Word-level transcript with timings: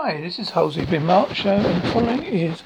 Hi, 0.00 0.20
this 0.20 0.38
is 0.38 0.50
Halsey 0.50 0.86
Bin 0.86 1.06
Mark 1.06 1.34
Show, 1.34 1.56
and 1.56 1.82
following 1.92 2.22
is 2.22 2.62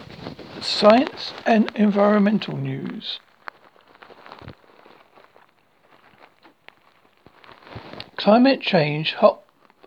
science 0.61 1.33
and 1.47 1.73
environmental 1.75 2.59
news. 2.59 3.21
Climate 8.17 8.61
change, 8.61 9.15
hot 9.15 9.41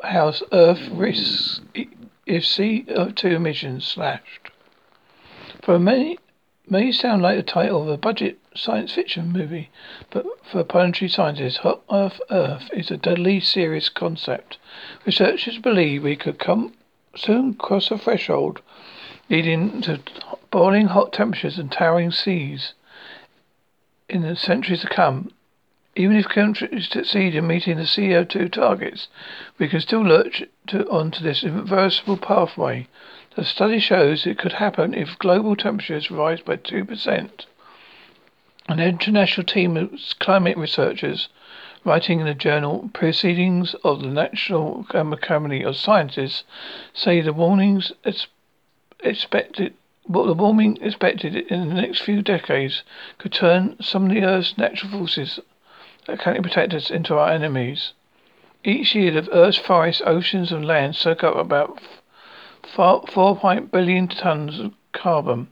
house 0.04 0.42
Earth 0.52 0.90
risks 0.92 1.62
if 2.26 2.44
CO2 2.44 3.26
emissions 3.26 3.86
slashed. 3.86 4.50
For 5.62 5.78
many, 5.78 6.18
may 6.68 6.92
sound 6.92 7.22
like 7.22 7.38
the 7.38 7.44
title 7.44 7.84
of 7.84 7.90
a 7.90 7.96
budget 7.96 8.40
science 8.56 8.92
fiction 8.92 9.32
movie, 9.32 9.70
but 10.10 10.26
for 10.52 10.64
planetary 10.64 11.10
scientists, 11.10 11.58
hot 11.58 11.84
Earth 11.92 12.20
Earth 12.32 12.72
is 12.74 12.90
a 12.90 12.98
deadly 12.98 13.40
serious 13.40 13.88
concept. 13.88 14.58
Researchers 15.06 15.60
believe 15.60 16.02
we 16.02 16.16
could 16.16 16.40
come 16.40 16.74
soon 17.18 17.54
cross 17.54 17.92
a 17.92 17.98
threshold 17.98 18.62
leading 19.30 19.82
to 19.82 20.00
boiling 20.52 20.88
hot 20.88 21.12
temperatures 21.12 21.58
and 21.58 21.72
towering 21.72 22.12
seas 22.12 22.74
in 24.08 24.22
the 24.22 24.36
centuries 24.36 24.82
to 24.82 24.88
come. 24.88 25.32
Even 25.96 26.18
if 26.18 26.28
countries 26.28 26.90
succeed 26.90 27.36
in 27.36 27.48
meeting 27.48 27.78
the 27.78 27.84
CO2 27.84 28.52
targets, 28.52 29.08
we 29.58 29.68
can 29.68 29.80
still 29.80 30.02
lurch 30.02 30.44
to, 30.68 30.88
onto 30.90 31.24
this 31.24 31.44
irreversible 31.44 32.18
pathway. 32.18 32.88
The 33.36 33.46
study 33.46 33.80
shows 33.80 34.26
it 34.26 34.38
could 34.38 34.54
happen 34.54 34.94
if 34.94 35.18
global 35.20 35.56
temperatures 35.56 36.12
rise 36.12 36.42
by 36.42 36.58
2%. 36.58 37.46
An 38.68 38.80
international 38.80 39.46
team 39.46 39.78
of 39.78 39.92
climate 40.20 40.58
researchers 40.58 41.30
writing 41.86 42.20
in 42.20 42.26
the 42.26 42.34
journal 42.34 42.90
Proceedings 42.94 43.76
of 43.84 44.02
the 44.02 44.08
National 44.08 44.86
Academy 44.90 45.64
of 45.64 45.78
Sciences, 45.78 46.44
say 46.94 47.22
the 47.22 47.32
warnings 47.32 47.94
expected 49.02 49.76
what 50.08 50.26
the 50.26 50.34
warming 50.34 50.78
expected 50.82 51.36
in 51.36 51.70
the 51.70 51.76
next 51.76 52.02
few 52.02 52.22
decades 52.22 52.84
could 53.18 53.32
turn 53.32 53.76
some 53.82 54.06
of 54.06 54.12
the 54.12 54.24
Earth's 54.24 54.58
natural 54.58 54.92
forces 54.92 55.40
that 56.06 56.20
can 56.20 56.42
protect 56.44 56.74
us 56.74 56.92
into 56.92 57.16
our 57.16 57.32
enemies. 57.32 57.94
Each 58.64 58.94
year, 58.94 59.12
the 59.12 59.32
Earth's 59.32 59.58
forests, 59.58 60.02
oceans, 60.06 60.52
and 60.52 60.66
land 60.66 60.96
soak 60.96 61.24
up 61.24 61.36
about 61.36 61.80
4 62.64 63.06
billion 63.72 64.08
tons 64.08 64.60
of 64.60 64.74
carbon 64.92 65.48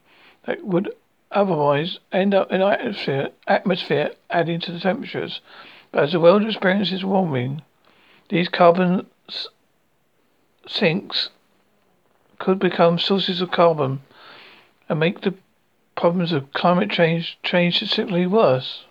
that 0.46 0.64
would 0.64 0.94
otherwise 1.32 2.00
end 2.12 2.34
up 2.34 2.52
in 2.52 2.60
the 2.60 2.68
atmosphere, 2.68 3.30
atmosphere 3.48 4.12
adding 4.30 4.60
to 4.62 4.72
the 4.72 4.80
temperatures. 4.80 5.42
As 5.94 6.12
the 6.12 6.20
world 6.20 6.44
experiences 6.44 7.06
warming, 7.06 7.62
these 8.30 8.50
carbon 8.50 9.06
sinks 10.68 11.30
could 12.40 12.58
become 12.58 12.98
sources 12.98 13.42
of 13.42 13.52
carbon 13.52 14.02
and 14.90 15.00
make 15.00 15.22
the 15.22 15.36
problems 15.96 16.32
of 16.32 16.52
climate 16.52 16.90
change 16.90 17.38
change 17.44 17.78
significantly 17.78 18.26
worse. 18.26 18.86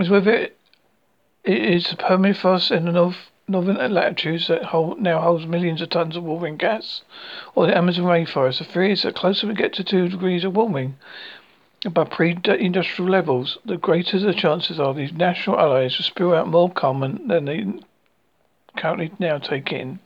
As 0.00 0.10
whether 0.10 0.32
it 0.32 0.56
is 1.44 1.88
the 1.88 1.96
permafrost 1.96 2.72
in 2.72 2.86
the 2.86 2.92
north, 2.92 3.30
northern 3.46 3.94
latitudes 3.94 4.48
that 4.48 4.64
hold, 4.64 5.00
now 5.00 5.20
holds 5.20 5.46
millions 5.46 5.80
of 5.80 5.90
tons 5.90 6.16
of 6.16 6.24
warming 6.24 6.56
gas, 6.56 7.02
or 7.54 7.68
the 7.68 7.76
Amazon 7.76 8.06
rainforest, 8.06 8.58
the 8.58 8.64
theory 8.64 8.90
is 8.90 9.02
that 9.02 9.14
closer 9.14 9.46
we 9.46 9.54
get 9.54 9.72
to 9.74 9.84
two 9.84 10.08
degrees 10.08 10.42
of 10.42 10.56
warming, 10.56 10.96
above 11.84 12.10
pre-industrial 12.10 13.10
levels, 13.10 13.58
the 13.64 13.76
greater 13.76 14.18
the 14.18 14.32
chances 14.32 14.80
are 14.80 14.94
these 14.94 15.12
national 15.12 15.58
allies 15.58 15.96
will 15.96 16.04
spew 16.04 16.34
out 16.34 16.48
more 16.48 16.70
carbon 16.70 17.28
than 17.28 17.44
they 17.44 17.64
currently 18.76 19.12
now 19.18 19.38
take 19.38 19.72
in. 19.72 19.98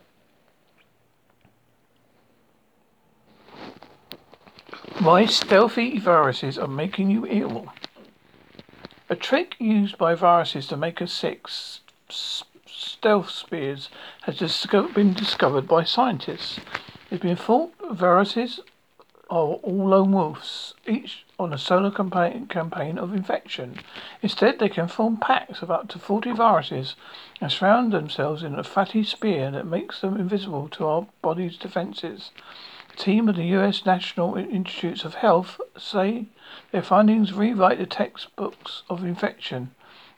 Why 5.01 5.27
stealthy 5.27 5.99
viruses 5.99 6.59
are 6.59 6.67
making 6.67 7.11
you 7.11 7.27
ill. 7.29 7.73
A 9.09 9.15
trick 9.17 9.55
used 9.59 9.97
by 9.97 10.15
viruses 10.15 10.67
to 10.67 10.77
make 10.77 11.01
us 11.01 11.13
sick, 11.13 11.47
stealth 12.09 13.31
spears, 13.31 13.91
has 14.23 14.39
been 14.95 15.15
discovered 15.15 15.69
by 15.69 15.85
scientists. 15.85 16.59
It's 17.11 17.23
been 17.23 17.37
thought 17.37 17.73
viruses 17.93 18.61
are 19.31 19.55
all 19.63 19.89
lone 19.89 20.13
wolves, 20.13 20.75
each 20.87 21.25
on 21.39 21.53
a 21.53 21.59
solo 21.59 21.91
campaign, 21.91 22.47
campaign 22.47 22.99
of 22.99 23.13
infection. 23.13 23.79
Instead, 24.23 24.59
they 24.59 24.69
can 24.69 24.89
form 24.89 25.19
packs 25.19 25.61
of 25.61 25.71
up 25.71 25.89
to 25.89 25.99
40 25.99 26.33
viruses 26.33 26.97
and 27.41 27.53
surround 27.53 27.93
themselves 27.93 28.43
in 28.43 28.55
a 28.55 28.65
fatty 28.65 29.05
spear 29.05 29.51
that 29.51 29.67
makes 29.67 30.01
them 30.01 30.17
invisible 30.17 30.69
to 30.69 30.87
our 30.87 31.07
body's 31.21 31.57
defenses. 31.57 32.31
A 32.93 32.97
team 32.97 33.29
of 33.29 33.37
the 33.37 33.45
U.S. 33.45 33.85
National 33.85 34.37
Institutes 34.37 35.05
of 35.05 35.15
Health 35.15 35.61
say 35.77 36.27
their 36.73 36.83
findings 36.83 37.33
rewrite 37.33 37.79
the 37.79 37.87
textbooks 37.87 38.83
of 38.89 39.05
infection. 39.05 39.73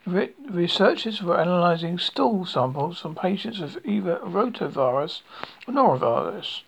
Re- 0.07 0.31
researchers 0.49 1.23
were 1.23 1.39
analyzing 1.39 1.99
stool 1.99 2.47
samples 2.47 3.01
from 3.01 3.15
patients 3.15 3.59
with 3.59 3.85
either 3.85 4.17
rotavirus 4.19 5.21
or 5.67 5.75
norovirus. 5.75 6.63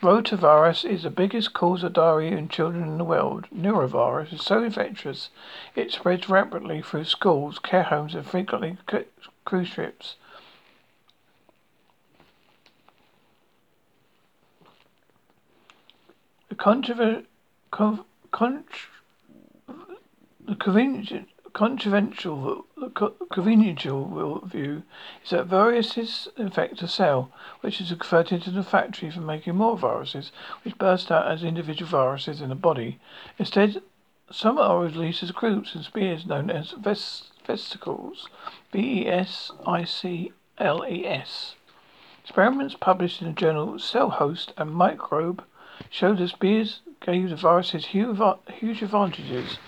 Rotavirus 0.00 0.88
is 0.88 1.02
the 1.02 1.10
biggest 1.10 1.52
cause 1.52 1.82
of 1.82 1.92
diarrhea 1.94 2.36
in 2.36 2.48
children 2.48 2.84
in 2.84 2.98
the 2.98 3.04
world. 3.04 3.46
Norovirus 3.52 4.32
is 4.32 4.42
so 4.42 4.62
infectious 4.62 5.30
it 5.74 5.90
spreads 5.90 6.28
rapidly 6.28 6.80
through 6.82 7.04
schools, 7.04 7.58
care 7.58 7.82
homes, 7.82 8.14
and 8.14 8.24
frequently 8.24 8.76
cruise 9.44 9.66
ships. 9.66 10.14
The 16.48 16.54
controver- 16.54 17.24
con- 17.72 18.04
con- 18.30 18.64
the 20.46 20.54
convenient 20.54 21.28
controversial, 21.58 22.64
conventional 23.32 24.40
view 24.46 24.84
is 25.24 25.30
that 25.30 25.46
viruses 25.46 26.28
infect 26.36 26.80
a 26.82 26.86
cell, 26.86 27.32
which 27.62 27.80
is 27.80 27.90
converted 27.90 28.34
into 28.34 28.52
the 28.52 28.62
factory 28.62 29.10
for 29.10 29.18
making 29.18 29.56
more 29.56 29.76
viruses, 29.76 30.30
which 30.62 30.78
burst 30.78 31.10
out 31.10 31.26
as 31.26 31.42
individual 31.42 31.90
viruses 31.90 32.40
in 32.40 32.50
the 32.50 32.54
body. 32.54 33.00
Instead, 33.40 33.82
some 34.30 34.56
are 34.56 34.84
released 34.84 35.24
as 35.24 35.32
groups 35.32 35.74
and 35.74 35.84
spears 35.84 36.24
known 36.26 36.48
as 36.48 36.70
ves- 36.78 37.32
vesicles. 37.44 38.28
V-E-S-I-C-L-E-S. 38.70 39.14
Experiments 42.22 42.76
published 42.78 43.20
in 43.20 43.26
the 43.26 43.34
journal 43.34 43.80
Cell 43.80 44.10
Host 44.10 44.52
and 44.56 44.70
Microbe 44.70 45.42
showed 45.90 46.18
that 46.18 46.28
spears 46.28 46.82
gave 47.00 47.30
the 47.30 47.36
viruses 47.36 47.86
huge 47.86 48.82
advantages. 48.82 49.58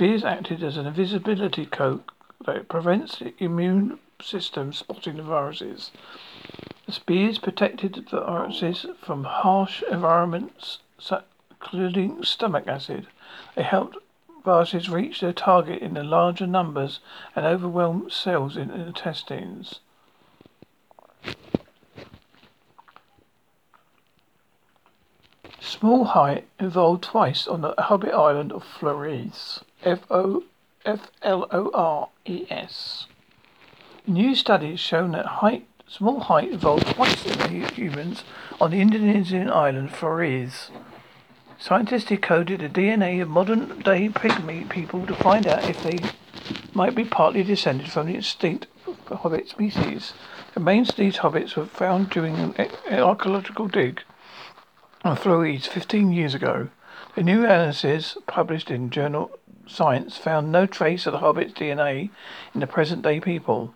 Spears 0.00 0.24
acted 0.24 0.62
as 0.62 0.78
an 0.78 0.86
invisibility 0.86 1.66
cloak 1.66 2.14
that 2.46 2.70
prevents 2.70 3.18
the 3.18 3.34
immune 3.36 3.98
system 4.22 4.72
spotting 4.72 5.18
the 5.18 5.22
viruses. 5.22 5.90
The 6.86 6.92
spears 6.92 7.38
protected 7.38 8.06
the 8.10 8.22
viruses 8.22 8.86
from 8.98 9.24
harsh 9.24 9.82
environments, 9.82 10.78
including 11.50 12.24
stomach 12.24 12.66
acid. 12.66 13.08
They 13.54 13.62
helped 13.62 13.98
viruses 14.42 14.88
reach 14.88 15.20
their 15.20 15.34
target 15.34 15.82
in 15.82 15.92
the 15.92 16.02
larger 16.02 16.46
numbers 16.46 17.00
and 17.36 17.44
overwhelm 17.44 18.08
cells 18.08 18.56
in 18.56 18.68
the 18.68 18.86
intestines. 18.86 19.80
Small 25.60 26.04
Height 26.06 26.48
evolved 26.58 27.04
twice 27.04 27.46
on 27.46 27.60
the 27.60 27.74
Hobbit 27.76 28.14
island 28.14 28.50
of 28.50 28.64
Flores. 28.64 29.60
F 29.82 30.00
O 30.10 30.44
F 30.84 31.10
L 31.22 31.46
O 31.50 31.70
R 31.72 32.08
E 32.26 32.46
S. 32.50 33.06
New 34.06 34.34
studies 34.34 34.78
shown 34.78 35.12
that 35.12 35.26
height, 35.26 35.66
small 35.88 36.20
height 36.20 36.52
evolved 36.52 36.86
twice 36.88 37.24
in 37.24 37.64
humans 37.68 38.24
on 38.60 38.72
the 38.72 38.80
Indonesian 38.80 39.50
island 39.50 39.90
Flores. 39.92 40.70
Scientists 41.58 42.04
decoded 42.04 42.60
the 42.60 42.68
DNA 42.68 43.22
of 43.22 43.28
modern 43.28 43.80
day 43.80 44.08
pygmy 44.08 44.68
people 44.68 45.06
to 45.06 45.14
find 45.14 45.46
out 45.46 45.64
if 45.64 45.82
they 45.82 45.98
might 46.74 46.94
be 46.94 47.04
partly 47.04 47.42
descended 47.42 47.90
from 47.90 48.06
the 48.06 48.16
extinct 48.16 48.66
hobbit 49.06 49.48
species. 49.48 50.12
The 50.54 50.60
remains 50.60 50.90
of 50.90 50.96
these 50.96 51.18
hobbits 51.18 51.56
were 51.56 51.66
found 51.66 52.10
during 52.10 52.36
an 52.36 52.54
archaeological 52.90 53.68
dig 53.68 54.02
on 55.04 55.16
Flores 55.16 55.66
15 55.66 56.12
years 56.12 56.34
ago. 56.34 56.68
The 57.14 57.22
new 57.22 57.44
analysis 57.44 58.16
published 58.26 58.70
in 58.70 58.90
journal 58.90 59.30
Science 59.72 60.18
found 60.18 60.50
no 60.50 60.66
trace 60.66 61.06
of 61.06 61.12
the 61.12 61.20
Hobbit's 61.20 61.52
DNA 61.52 62.10
in 62.52 62.60
the 62.60 62.66
present 62.66 63.02
day 63.02 63.20
people. 63.20 63.72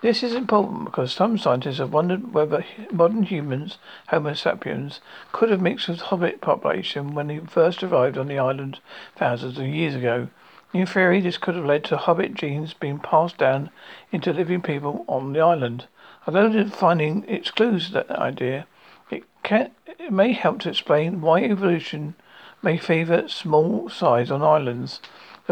This 0.00 0.22
is 0.22 0.34
important 0.34 0.84
because 0.84 1.12
some 1.12 1.36
scientists 1.36 1.78
have 1.78 1.92
wondered 1.92 2.32
whether 2.32 2.64
modern 2.92 3.24
humans, 3.24 3.78
Homo 4.08 4.34
sapiens, 4.34 5.00
could 5.32 5.50
have 5.50 5.60
mixed 5.60 5.88
with 5.88 5.98
the 5.98 6.04
Hobbit 6.06 6.40
population 6.40 7.14
when 7.14 7.26
they 7.26 7.38
first 7.38 7.82
arrived 7.82 8.16
on 8.16 8.28
the 8.28 8.38
island 8.38 8.78
thousands 9.16 9.58
of 9.58 9.66
years 9.66 9.96
ago. 9.96 10.28
In 10.72 10.86
theory, 10.86 11.20
this 11.20 11.38
could 11.38 11.56
have 11.56 11.66
led 11.66 11.84
to 11.84 11.96
Hobbit 11.96 12.34
genes 12.34 12.72
being 12.72 13.00
passed 13.00 13.36
down 13.36 13.70
into 14.12 14.32
living 14.32 14.62
people 14.62 15.04
on 15.08 15.32
the 15.32 15.40
island. 15.40 15.86
Although 16.26 16.50
the 16.50 16.70
finding 16.70 17.24
excludes 17.28 17.90
that 17.90 18.10
idea, 18.10 18.66
it 19.10 19.24
can 19.42 19.72
it 19.86 20.12
may 20.12 20.32
help 20.32 20.60
to 20.60 20.70
explain 20.70 21.20
why 21.20 21.42
evolution 21.42 22.14
may 22.62 22.76
favor 22.76 23.28
small 23.28 23.88
size 23.88 24.30
on 24.30 24.40
islands. 24.40 25.00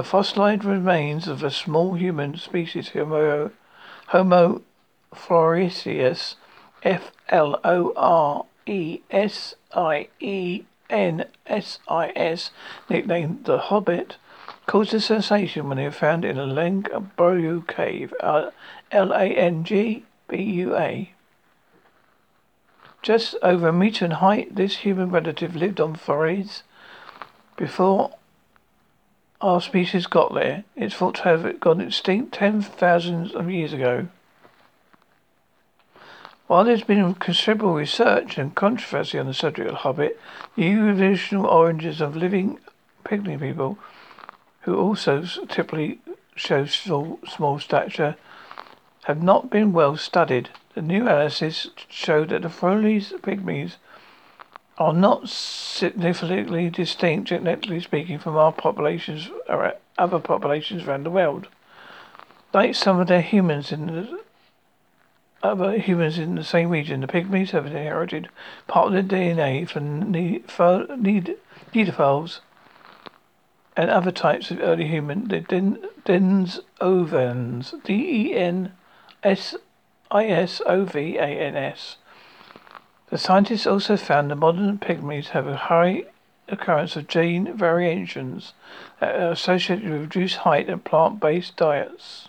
The 0.00 0.06
fossilized 0.06 0.64
remains 0.64 1.28
of 1.28 1.42
a 1.42 1.50
small 1.50 1.92
human 1.92 2.38
species, 2.38 2.88
Homo, 2.88 3.50
Homo 4.06 4.62
floresiensis, 5.14 6.36
F 6.82 7.12
L 7.28 7.60
O 7.62 7.92
R 7.94 8.46
E 8.64 9.00
S 9.10 9.56
I 9.74 10.08
E 10.18 10.62
N 10.88 11.26
S 11.46 11.80
I 11.86 12.12
S, 12.16 12.50
nicknamed 12.88 13.44
the 13.44 13.58
Hobbit, 13.58 14.16
caused 14.64 14.94
a 14.94 15.02
sensation 15.02 15.68
when 15.68 15.76
they 15.76 15.84
were 15.84 15.90
found 15.90 16.24
in 16.24 16.38
a 16.38 16.46
Langbua 16.46 17.68
cave, 17.68 18.14
uh, 18.20 18.52
L 18.90 19.12
A 19.12 19.26
N 19.26 19.64
G 19.64 20.06
B 20.28 20.42
U 20.42 20.78
A. 20.78 21.12
Just 23.02 23.34
over 23.42 23.68
a 23.68 23.72
meter 23.74 24.06
in 24.06 24.12
height, 24.12 24.56
this 24.56 24.78
human 24.78 25.10
relative 25.10 25.54
lived 25.54 25.78
on 25.78 25.94
Flores 25.94 26.62
before 27.58 28.12
our 29.40 29.60
species 29.60 30.06
got 30.06 30.34
there. 30.34 30.64
It's 30.76 30.94
thought 30.94 31.16
to 31.16 31.22
have 31.22 31.60
gone 31.60 31.80
extinct 31.80 32.34
ten 32.34 32.62
thousands 32.62 33.34
of 33.34 33.50
years 33.50 33.72
ago. 33.72 34.08
While 36.46 36.64
there's 36.64 36.82
been 36.82 37.14
considerable 37.14 37.74
research 37.74 38.36
and 38.36 38.54
controversy 38.54 39.18
on 39.18 39.26
the 39.26 39.34
subject 39.34 39.70
of 39.70 39.76
Hobbit, 39.76 40.20
the 40.56 40.64
evolutionary 40.64 41.48
origins 41.48 42.00
of 42.00 42.16
living 42.16 42.58
pygmy 43.04 43.38
people, 43.38 43.78
who 44.62 44.76
also 44.76 45.22
typically 45.48 46.00
show 46.34 46.66
small, 46.66 47.20
small 47.28 47.60
stature, 47.60 48.16
have 49.04 49.22
not 49.22 49.48
been 49.48 49.72
well 49.72 49.96
studied. 49.96 50.50
The 50.74 50.82
new 50.82 51.02
analysis 51.02 51.68
showed 51.88 52.30
that 52.30 52.42
the 52.42 52.50
Flores 52.50 53.12
pygmies 53.22 53.76
are 54.80 54.94
not 54.94 55.28
significantly 55.28 56.70
distinct, 56.70 57.28
genetically 57.28 57.80
speaking, 57.80 58.18
from 58.18 58.36
our 58.36 58.50
populations 58.50 59.30
or 59.46 59.74
other 59.98 60.18
populations 60.18 60.84
around 60.84 61.04
the 61.04 61.10
world. 61.10 61.46
Like 62.54 62.74
some 62.74 62.98
of 62.98 63.06
their 63.06 63.20
humans 63.20 63.70
in 63.70 63.86
the 63.86 64.20
other 65.42 65.78
humans 65.78 66.18
in 66.18 66.34
the 66.34 66.44
same 66.44 66.70
region, 66.70 67.02
the 67.02 67.06
pygmies 67.06 67.50
have 67.50 67.66
inherited 67.66 68.30
part 68.66 68.86
of 68.86 68.94
their 68.94 69.02
DNA 69.02 69.68
from 69.68 70.10
Neanderthals 70.12 72.40
and 73.76 73.90
other 73.90 74.10
types 74.10 74.50
of 74.50 74.60
early 74.60 74.88
human, 74.88 75.28
the 75.28 75.40
Denisovans, 76.06 77.74
D-E-N-S-I-S-O-V-A-N-S. 77.84 79.56
The 83.10 83.18
scientists 83.18 83.66
also 83.66 83.96
found 83.96 84.30
that 84.30 84.36
modern 84.36 84.78
pygmies 84.78 85.28
have 85.28 85.48
a 85.48 85.56
high 85.56 86.04
occurrence 86.48 86.94
of 86.94 87.08
gene 87.08 87.56
variations 87.56 88.54
that 89.00 89.16
are 89.16 89.32
associated 89.32 89.90
with 89.90 90.00
reduced 90.00 90.38
height 90.38 90.68
and 90.68 90.84
plant-based 90.84 91.56
diets. 91.56 92.28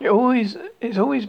It 0.00 0.08
always 0.08 0.56
it's 0.80 0.98
always 0.98 1.26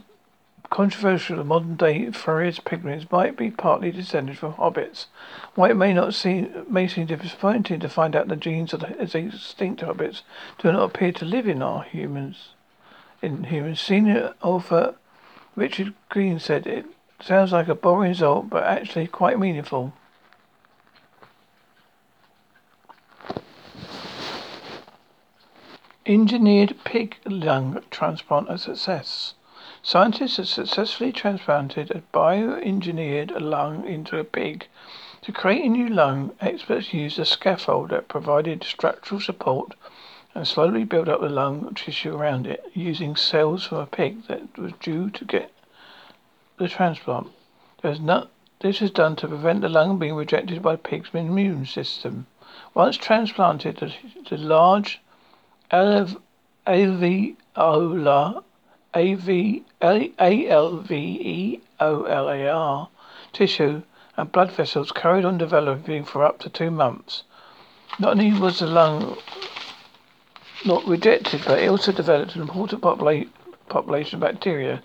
controversial 0.70 1.38
that 1.38 1.46
modern 1.46 1.76
day 1.76 2.12
Flores 2.12 2.60
pygmies 2.60 3.12
might 3.12 3.36
be 3.36 3.50
partly 3.50 3.92
descended 3.92 4.38
from 4.38 4.54
hobbits. 4.54 5.08
While 5.56 5.72
it 5.72 5.76
may 5.76 5.92
not 5.92 6.14
seem 6.14 6.68
may 6.70 6.88
seem 6.88 7.08
disappointing 7.08 7.80
to 7.80 7.90
find 7.90 8.16
out 8.16 8.28
the 8.28 8.36
genes 8.36 8.74
of 8.74 8.82
the 8.82 9.02
extinct 9.02 9.82
hobbits 9.82 10.22
do 10.60 10.72
not 10.72 10.84
appear 10.84 11.12
to 11.14 11.26
live 11.26 11.48
in 11.48 11.64
our 11.64 11.82
humans. 11.82 12.50
In 13.24 13.46
humans, 13.46 13.82
senior 13.82 14.36
author 14.44 14.96
Richard 15.60 15.94
Green 16.08 16.40
said 16.40 16.66
it 16.66 16.86
sounds 17.20 17.52
like 17.52 17.68
a 17.68 17.76
boring 17.76 18.12
result, 18.12 18.50
but 18.50 18.64
actually 18.64 19.08
quite 19.08 19.38
meaningful. 19.38 19.92
Engineered 26.06 26.78
pig 26.86 27.18
lung 27.26 27.84
transplant 27.92 28.50
a 28.50 28.58
success. 28.58 29.34
Scientists 29.84 30.38
have 30.38 30.48
successfully 30.48 31.12
transplanted 31.12 31.92
a 31.92 32.04
bioengineered 32.14 33.38
lung 33.42 33.86
into 33.86 34.18
a 34.18 34.24
pig. 34.24 34.66
To 35.24 35.34
create 35.34 35.66
a 35.66 35.68
new 35.68 35.90
lung, 35.90 36.32
experts 36.40 36.94
used 36.94 37.20
a 37.20 37.26
scaffold 37.26 37.90
that 37.90 38.08
provided 38.08 38.64
structural 38.64 39.20
support 39.20 39.74
and 40.36 40.48
slowly 40.48 40.84
built 40.84 41.08
up 41.08 41.22
the 41.22 41.30
lung 41.30 41.74
tissue 41.74 42.16
around 42.16 42.46
it, 42.48 42.64
using 42.74 43.16
cells 43.16 43.66
from 43.66 43.80
a 43.80 43.86
pig 43.86 44.28
that 44.28 44.58
was 44.58 44.74
due 44.80 45.10
to 45.10 45.26
get 45.26 45.52
the 46.58 46.68
transplant. 46.68 47.28
Not, 47.84 48.30
this 48.60 48.82
was 48.82 48.92
done 48.92 49.16
to 49.18 49.28
prevent 49.28 49.62
the 49.62 49.70
lung 49.70 49.98
being 49.98 50.16
rejected 50.16 50.62
by 50.62 50.76
pig's 50.76 51.10
immune 51.14 51.66
system. 51.66 52.28
Once 52.74 52.98
transplanted, 52.98 53.78
the, 53.78 53.94
the 54.30 54.38
large 54.38 55.02
alveolar 55.72 57.36
A-V-A-L-V-E-O-L-A-R 58.94 59.70
tissue 63.32 63.82
and 64.18 64.32
blood 64.32 64.52
vessels 64.52 64.92
carried 64.92 65.26
on 65.26 65.38
developing 65.38 66.04
for 66.04 66.24
up 66.26 66.40
to 66.40 66.50
two 66.50 66.72
months. 66.72 67.24
Not 68.00 68.12
only 68.12 68.34
was 68.34 68.60
the 68.60 68.68
lung 68.68 69.18
not 70.66 70.86
rejected, 70.86 71.42
but 71.46 71.60
it 71.60 71.70
also 71.70 71.92
developed 71.92 72.36
an 72.36 72.42
important 72.42 72.82
popula- 72.82 73.30
population 73.70 74.16
of 74.16 74.22
bacteria. 74.22 74.82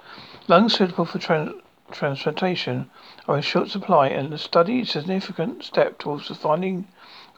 Lungs 0.47 0.75
suitable 0.75 1.05
for 1.05 1.19
tra- 1.19 1.55
transplantation 1.91 2.91
are 3.27 3.37
in 3.37 3.43
short 3.43 3.71
supply, 3.71 4.09
and 4.09 4.33
the 4.33 4.39
study 4.39 4.81
is 4.81 4.91
a 4.91 5.01
significant 5.01 5.65
step 5.65 5.99
towards 5.99 6.29
finding 6.37 6.87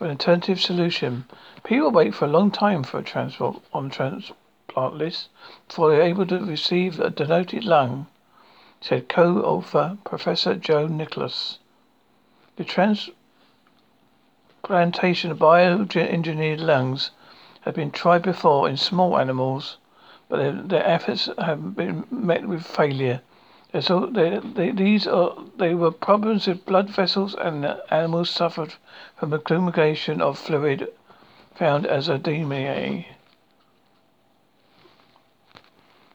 an 0.01 0.11
alternative 0.11 0.61
solution. 0.61 1.25
People 1.65 1.91
wait 1.91 2.15
for 2.15 2.27
a 2.27 2.29
long 2.29 2.51
time 2.51 2.83
for 2.83 2.99
a 2.99 3.03
transplant 3.03 3.63
on 3.73 3.91
transplant 3.91 4.95
list 4.95 5.29
before 5.69 5.91
they 5.91 5.97
are 5.97 6.03
able 6.03 6.27
to 6.27 6.45
receive 6.45 7.01
a 7.01 7.11
donated 7.11 7.65
lung, 7.65 8.07
said 8.81 9.09
co-author 9.09 9.97
Professor 10.05 10.55
Joan 10.55 10.97
Nichols. 10.97 11.59
The 12.57 12.65
transplantation 12.65 13.15
of 15.31 15.39
bioengineered 15.39 16.61
lungs 16.61 17.11
have 17.67 17.75
been 17.75 17.91
tried 17.91 18.23
before 18.23 18.69
in 18.69 18.77
small 18.77 19.19
animals, 19.19 19.77
but 20.29 20.39
their, 20.39 20.53
their 20.53 20.87
efforts 20.87 21.29
have 21.37 21.75
been 21.75 22.07
met 22.11 22.47
with 22.47 22.65
failure. 22.65 23.21
So 23.81 24.07
they, 24.07 24.39
they, 24.39 24.71
these 24.71 25.07
are 25.07 25.37
they 25.59 25.75
were 25.75 25.91
problems 25.91 26.47
with 26.47 26.65
blood 26.65 26.89
vessels, 26.89 27.35
and 27.35 27.77
animals 27.91 28.31
suffered 28.31 28.75
from 29.17 29.33
accumulation 29.33 30.23
of 30.23 30.39
fluid 30.39 30.89
found 31.57 31.87
as 31.87 32.09
edema. 32.09 33.05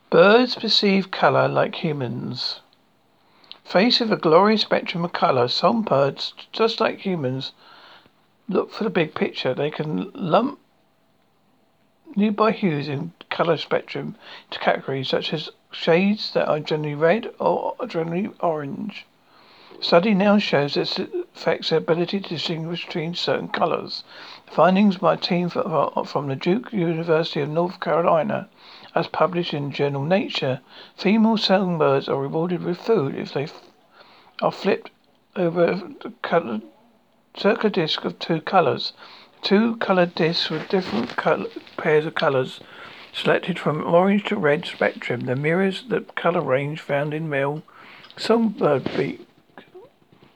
Birds 0.10 0.56
perceive 0.56 1.12
color 1.12 1.48
like 1.50 1.76
humans. 1.76 2.62
Faced 3.66 4.00
with 4.00 4.14
a 4.14 4.18
glorious 4.18 4.62
spectrum 4.62 5.04
of 5.04 5.14
color, 5.14 5.48
some 5.48 5.82
birds, 5.84 6.34
just 6.52 6.80
like 6.80 7.00
humans, 7.00 7.52
look 8.48 8.72
for 8.72 8.86
the 8.86 8.90
big 8.90 9.14
picture. 9.14 9.54
They 9.54 9.70
can 9.70 10.12
lump 10.14 10.60
nearby 12.16 12.52
hues 12.52 12.88
in 12.88 13.12
color 13.30 13.58
spectrum 13.58 14.16
to 14.50 14.60
categories 14.60 15.10
such 15.10 15.34
as 15.34 15.50
shades 15.72 16.34
that 16.34 16.48
are 16.48 16.60
generally 16.60 16.96
red 16.96 17.32
or 17.40 17.76
generally 17.88 18.30
orange. 18.40 19.06
Study 19.80 20.14
now 20.14 20.38
shows 20.38 20.76
this 20.76 21.00
affects 21.00 21.70
their 21.70 21.80
ability 21.80 22.20
to 22.20 22.30
distinguish 22.30 22.86
between 22.86 23.16
certain 23.16 23.48
colors. 23.48 24.04
Findings 24.46 24.98
by 24.98 25.14
a 25.16 25.18
team 25.18 25.50
from 25.50 26.28
the 26.28 26.36
Duke 26.36 26.72
University 26.72 27.40
of 27.42 27.50
North 27.50 27.80
Carolina, 27.80 28.48
as 28.94 29.08
published 29.08 29.54
in 29.54 29.72
journal 29.72 30.04
Nature, 30.04 30.60
female 30.96 31.38
songbirds 31.38 32.08
are 32.08 32.22
rewarded 32.22 32.62
with 32.62 32.78
food 32.78 33.16
if 33.16 33.34
they 33.34 33.48
are 34.42 34.52
flipped 34.52 34.92
over 35.36 35.82
a 36.04 36.62
circular 37.36 37.70
disc 37.70 38.06
of 38.06 38.20
two 38.20 38.42
colors. 38.42 38.94
Two 39.42 39.76
colored 39.78 40.14
discs 40.14 40.50
with 40.52 40.70
different 40.70 41.16
color, 41.16 41.48
pairs 41.76 42.06
of 42.06 42.14
colors 42.14 42.60
selected 43.12 43.58
from 43.58 43.84
orange 43.84 44.24
to 44.26 44.36
red 44.36 44.66
spectrum 44.66 45.22
that 45.22 45.38
mirrors 45.38 45.84
the 45.88 46.02
color 46.16 46.42
range 46.42 46.80
found 46.80 47.14
in 47.14 47.28
male 47.28 47.64
songbird 48.16 48.84
beak. 48.96 49.26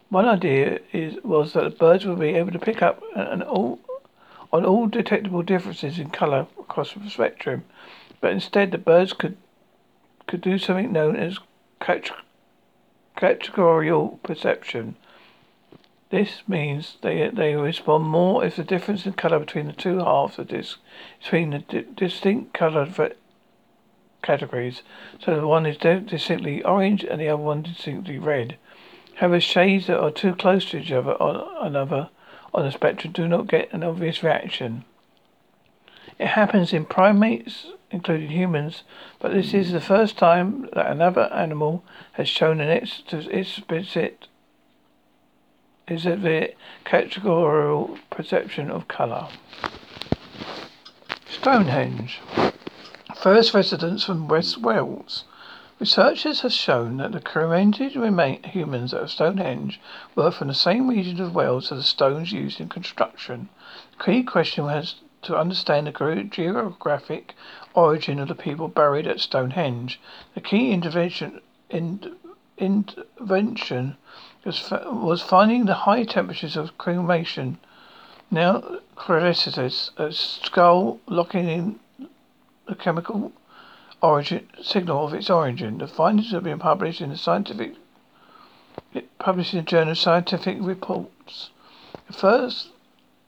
One 0.09 0.25
idea 0.25 0.79
is 0.91 1.23
was 1.23 1.53
that 1.53 1.63
the 1.63 1.69
birds 1.69 2.05
would 2.05 2.19
be 2.19 2.35
able 2.35 2.51
to 2.51 2.59
pick 2.59 2.81
up 2.81 3.03
an 3.15 3.43
all 3.43 3.79
on 4.51 4.65
all 4.65 4.87
detectable 4.87 5.43
differences 5.43 5.99
in 5.99 6.09
color 6.09 6.47
across 6.59 6.93
the 6.93 7.09
spectrum, 7.09 7.63
but 8.21 8.31
instead 8.31 8.71
the 8.71 8.77
birds 8.77 9.13
could 9.13 9.37
could 10.25 10.41
do 10.41 10.57
something 10.57 10.91
known 10.91 11.15
as 11.15 11.37
categorical 13.15 14.19
perception. 14.23 14.95
This 16.11 16.43
means 16.47 16.97
they 17.01 17.29
they 17.29 17.55
respond 17.55 18.05
more 18.05 18.45
if 18.45 18.55
the 18.55 18.63
difference 18.63 19.05
in 19.05 19.13
color 19.13 19.39
between 19.39 19.67
the 19.67 19.73
two 19.73 19.97
halves 19.97 20.37
of 20.37 20.47
the 20.47 20.57
disc 20.57 20.79
between 21.19 21.49
the 21.49 21.59
di- 21.59 21.85
distinct 21.95 22.53
colored 22.53 23.15
categories, 24.21 24.83
so 25.19 25.35
the 25.39 25.47
one 25.47 25.65
is 25.65 25.77
distinctly 25.77 26.63
orange 26.63 27.03
and 27.03 27.19
the 27.19 27.29
other 27.29 27.41
one 27.41 27.63
distinctly 27.63 28.19
red. 28.19 28.57
However, 29.15 29.39
shades 29.39 29.87
that 29.87 29.99
are 29.99 30.11
too 30.11 30.35
close 30.35 30.69
to 30.71 30.77
each 30.77 30.91
other 30.91 31.13
on 31.21 31.65
another 31.65 32.09
on 32.53 32.65
the 32.65 32.71
spectrum 32.71 33.11
do 33.11 33.27
not 33.27 33.47
get 33.47 33.71
an 33.73 33.83
obvious 33.83 34.23
reaction. 34.23 34.85
It 36.17 36.27
happens 36.27 36.71
in 36.71 36.85
primates, 36.85 37.67
including 37.91 38.29
humans, 38.29 38.83
but 39.19 39.33
this 39.33 39.53
is 39.53 39.71
the 39.71 39.81
first 39.81 40.17
time 40.17 40.69
that 40.73 40.89
another 40.89 41.33
animal 41.33 41.83
has 42.13 42.29
shown 42.29 42.61
an 42.61 42.69
its 42.69 43.03
explicit 43.11 44.27
is 45.87 46.05
a 46.05 46.55
categorical 46.83 47.97
perception 48.09 48.71
of 48.71 48.87
colour. 48.87 49.27
Stonehenge. 51.29 52.21
First 53.15 53.53
residents 53.53 54.03
from 54.03 54.27
West 54.27 54.57
Wales. 54.57 55.25
Researchers 55.79 56.41
have 56.41 56.53
shown 56.53 56.97
that 56.97 57.11
the 57.11 57.19
cremated 57.19 57.91
humans 58.45 58.93
at 58.93 59.09
Stonehenge 59.09 59.79
were 60.15 60.31
from 60.31 60.47
the 60.47 60.53
same 60.53 60.87
region 60.87 61.19
of 61.19 61.35
Wales 61.35 61.71
as 61.71 61.79
the 61.79 61.83
stones 61.83 62.31
used 62.31 62.61
in 62.61 62.69
construction. 62.69 63.49
The 63.97 64.05
key 64.05 64.23
question 64.23 64.63
was 64.63 64.95
to 65.23 65.37
understand 65.37 65.87
the 65.87 66.27
geographic 66.31 67.35
origin 67.73 68.19
of 68.19 68.27
the 68.27 68.35
people 68.35 68.67
buried 68.69 69.05
at 69.05 69.19
Stonehenge. 69.19 69.99
The 70.33 70.41
key 70.41 70.71
intervention, 70.71 71.41
in, 71.69 72.15
intervention 72.57 73.97
was, 74.45 74.71
was 74.71 75.21
finding 75.21 75.65
the 75.65 75.73
high 75.73 76.03
temperatures 76.03 76.55
of 76.55 76.77
cremation. 76.77 77.57
Now, 78.31 78.79
crevices, 78.95 79.57
a 79.97 80.03
uh, 80.03 80.11
skull 80.11 80.99
locking 81.07 81.49
in 81.49 81.79
the 82.67 82.75
chemical 82.75 83.31
origin 84.01 84.47
signal 84.61 85.05
of 85.05 85.13
its 85.13 85.29
origin. 85.29 85.77
The 85.79 85.87
findings 85.87 86.31
have 86.31 86.43
been 86.43 86.59
published 86.59 87.01
in 87.01 87.09
the 87.09 87.17
scientific 87.17 87.75
published 89.19 89.53
in 89.53 89.59
the 89.59 89.63
journal 89.63 89.95
Scientific 89.95 90.57
Reports. 90.59 91.49
The 92.07 92.13
first 92.13 92.69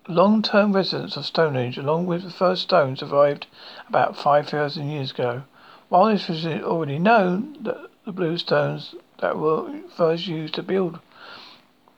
long-term 0.07 0.73
residents 0.73 1.17
of 1.17 1.25
Stonehenge, 1.25 1.77
along 1.77 2.05
with 2.05 2.23
the 2.23 2.29
first 2.29 2.61
stones, 2.63 3.01
arrived 3.01 3.47
about 3.89 4.15
five 4.17 4.47
thousand 4.47 4.89
years 4.89 5.11
ago. 5.11 5.43
While 5.89 6.05
this 6.05 6.27
was 6.27 6.45
already 6.45 6.99
known, 6.99 7.57
that 7.63 7.77
the 8.05 8.11
blue 8.11 8.37
stones 8.37 8.93
that 9.19 9.37
were 9.37 9.81
first 9.95 10.27
used 10.27 10.55
to 10.55 10.63
build 10.63 10.99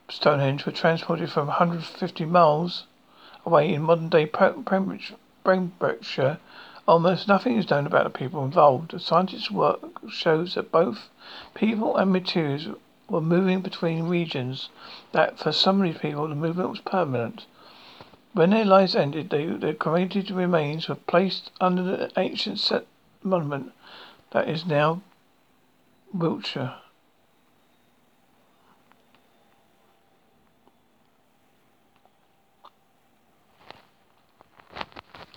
Stonehenge 0.09 0.65
were 0.65 0.71
transported 0.71 1.31
from 1.31 1.47
150 1.47 2.25
miles 2.25 2.85
away 3.45 3.73
in 3.73 3.83
modern-day 3.83 4.25
Pembrokeshire 4.25 6.39
Almost 6.89 7.27
nothing 7.27 7.55
is 7.55 7.69
known 7.69 7.85
about 7.85 8.05
the 8.05 8.09
people 8.09 8.43
involved. 8.43 8.89
The 8.89 8.99
scientists' 8.99 9.51
work 9.51 9.79
shows 10.09 10.55
that 10.55 10.71
both 10.71 11.09
people 11.53 11.95
and 11.95 12.11
materials 12.11 12.69
were 13.07 13.21
moving 13.21 13.61
between 13.61 14.07
regions, 14.07 14.69
that 15.11 15.37
for 15.37 15.51
some 15.51 15.79
of 15.79 15.83
these 15.83 16.01
people 16.01 16.27
the 16.27 16.33
movement 16.33 16.71
was 16.71 16.79
permanent. 16.79 17.45
When 18.33 18.49
their 18.49 18.65
lives 18.65 18.95
ended, 18.95 19.29
they, 19.29 19.45
their 19.45 19.75
cremated 19.75 20.31
remains 20.31 20.89
were 20.89 20.95
placed 20.95 21.51
under 21.61 21.83
the 21.83 22.11
ancient 22.17 22.67
monument 23.21 23.71
that 24.31 24.49
is 24.49 24.65
now 24.65 25.03
Wiltshire. 26.11 26.73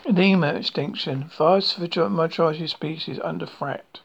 Lemur 0.04 0.56
extinction. 0.56 1.30
Vast 1.38 1.78
majority 1.78 2.64
of 2.64 2.70
species 2.70 3.20
under 3.22 3.46
threat. 3.46 4.00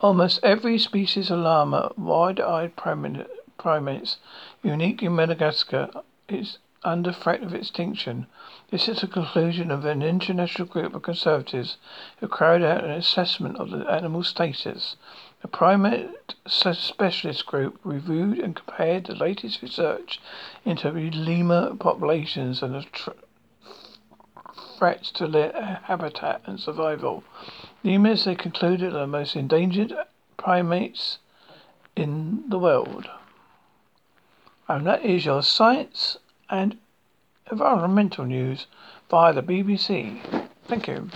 Almost 0.00 0.40
every 0.42 0.78
species 0.78 1.30
of 1.30 1.40
llama, 1.40 1.92
wide-eyed 1.98 2.74
primates, 2.76 4.16
unique 4.62 5.02
in 5.02 5.14
Madagascar, 5.14 5.90
is 6.30 6.56
under 6.82 7.12
threat 7.12 7.42
of 7.42 7.54
extinction. 7.54 8.26
This 8.70 8.88
is 8.88 9.02
the 9.02 9.06
conclusion 9.06 9.70
of 9.70 9.84
an 9.84 10.02
international 10.02 10.66
group 10.66 10.94
of 10.94 11.02
conservatives 11.02 11.76
who 12.20 12.28
carried 12.28 12.62
out 12.62 12.82
an 12.82 12.90
assessment 12.90 13.58
of 13.58 13.70
the 13.70 13.86
animal's 13.90 14.28
status. 14.28 14.96
The 15.42 15.48
primate 15.48 16.34
specialist 16.46 17.44
group 17.44 17.78
reviewed 17.84 18.38
and 18.38 18.56
compared 18.56 19.04
the 19.04 19.14
latest 19.14 19.60
research 19.60 20.20
into 20.64 20.90
lemur 20.90 21.74
populations 21.76 22.62
and 22.62 22.74
the 22.74 22.84
tr- 22.84 23.10
threats 24.84 25.10
to 25.10 25.26
their 25.26 25.56
uh, 25.56 25.78
habitat 25.84 26.42
and 26.44 26.60
survival. 26.60 27.24
Lemurs, 27.82 28.26
they 28.26 28.34
concluded, 28.34 28.92
are 28.92 28.98
the 28.98 29.06
most 29.06 29.34
endangered 29.34 29.94
primates 30.36 31.16
in 31.96 32.44
the 32.50 32.58
world. 32.58 33.08
And 34.68 34.86
that 34.86 35.02
is 35.02 35.24
your 35.24 35.42
science 35.42 36.18
and 36.50 36.76
environmental 37.50 38.26
news 38.26 38.66
via 39.08 39.32
the 39.32 39.42
BBC. 39.42 40.20
Thank 40.66 40.86
you. 40.86 41.08